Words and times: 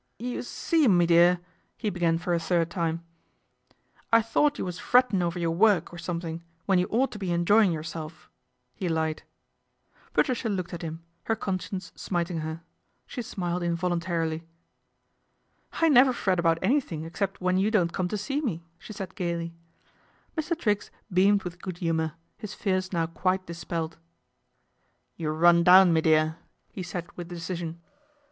'You 0.17 0.41
see, 0.41 0.87
me 0.87 1.05
dear," 1.05 1.41
he 1.77 1.91
began 1.91 2.17
for 2.17 2.33
a 2.33 2.39
third 2.39 2.71
time,' 2.71 3.03
I 4.11 4.23
thought 4.23 4.57
you 4.57 4.65
was 4.65 4.79
frettin' 4.79 5.21
over 5.21 5.37
your 5.37 5.51
work 5.51 5.93
or 5.93 5.99
something, 5.99 6.41
when 6.65 6.79
you 6.79 6.87
ought 6.89 7.11
to 7.11 7.19
be 7.19 7.31
enjoyin' 7.31 7.71
your 7.71 7.83
self," 7.83 8.27
he 8.73 8.89
lied. 8.89 9.21
Patricia 10.11 10.49
looked 10.49 10.73
at 10.73 10.81
him, 10.81 11.03
her 11.25 11.35
conscience 11.35 11.91
smiting 11.95 12.43
ler. 12.43 12.61
She 13.05 13.21
smiled 13.21 13.61
involuntarily." 13.61 14.47
I 15.81 15.87
never 15.87 16.13
fret 16.13 16.39
about 16.39 16.57
anything 16.63 17.03
except 17.03 17.39
when 17.39 17.57
you 17.57 17.69
ion't 17.71 17.93
come 17.93 18.07
to 18.07 18.17
see 18.17 18.41
me," 18.41 18.63
she 18.79 18.93
said 18.93 19.13
gaily. 19.13 19.53
Mr. 20.35 20.57
Triggs 20.57 20.89
beamed 21.13 21.43
with 21.43 21.61
good 21.61 21.77
humour, 21.77 22.13
his 22.37 22.55
fears 22.55 22.91
low 22.91 23.05
quite 23.05 23.45
dispelled." 23.45 23.97
You're 25.17 25.33
run 25.35 25.63
down, 25.63 25.93
me 25.93 26.01
dear," 26.01 26.37
he 26.71 26.81
said 26.81 27.03
with 27.15 27.29
238 27.29 27.29
PATRICIA 27.29 27.29
BRENT, 27.29 27.29
SPINSTER 27.29 27.35
decision. 27.35 27.81